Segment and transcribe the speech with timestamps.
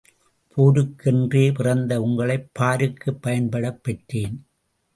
[0.57, 4.35] போருக்கு என்றே பிறந்த உங்களைப் பாருக்குப் பயன்படப் பெற்றேன்.